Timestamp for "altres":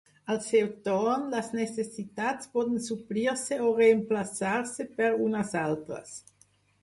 5.67-6.17